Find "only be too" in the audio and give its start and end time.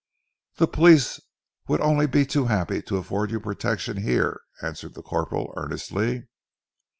1.79-2.45